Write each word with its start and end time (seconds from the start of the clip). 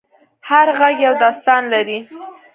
هر 0.49 0.67
غږ 0.79 0.95
یو 1.05 1.13
داستان 1.23 1.61
لري. 1.73 1.99